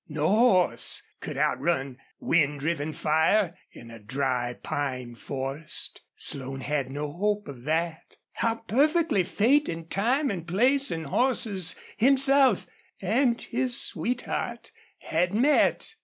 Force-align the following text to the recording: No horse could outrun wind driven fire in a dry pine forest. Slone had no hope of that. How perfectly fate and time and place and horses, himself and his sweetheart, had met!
No 0.09 0.29
horse 0.29 1.03
could 1.19 1.37
outrun 1.37 1.99
wind 2.19 2.61
driven 2.61 2.91
fire 2.91 3.55
in 3.71 3.91
a 3.91 3.99
dry 3.99 4.57
pine 4.63 5.13
forest. 5.13 6.01
Slone 6.17 6.61
had 6.61 6.89
no 6.89 7.13
hope 7.13 7.47
of 7.47 7.65
that. 7.65 8.17
How 8.33 8.55
perfectly 8.67 9.23
fate 9.23 9.69
and 9.69 9.87
time 9.87 10.31
and 10.31 10.47
place 10.47 10.89
and 10.89 11.05
horses, 11.05 11.75
himself 11.97 12.65
and 12.99 13.39
his 13.39 13.79
sweetheart, 13.79 14.71
had 15.01 15.35
met! 15.35 15.93